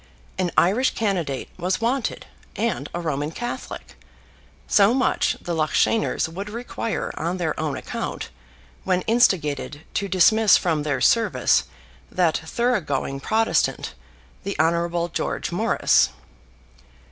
[0.39, 3.93] An Irish candidate was wanted, and a Roman Catholic.
[4.67, 8.31] So much the Loughshaners would require on their own account
[8.83, 11.65] when instigated to dismiss from their service
[12.11, 13.93] that thorough going Protestant,
[14.43, 15.07] the Hon.
[15.13, 16.09] George Morris.